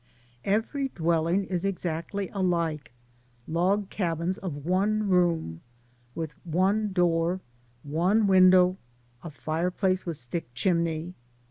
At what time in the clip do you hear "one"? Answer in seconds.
4.65-5.07, 6.43-6.91, 7.83-8.25